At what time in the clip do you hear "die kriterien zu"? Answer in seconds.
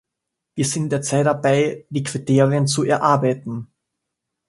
1.91-2.81